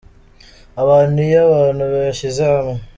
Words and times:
abantu 0.81 1.17
Iyo 1.27 1.39
abantu 1.47 1.83
bishyize 1.91 2.43
hamwe. 2.53 2.77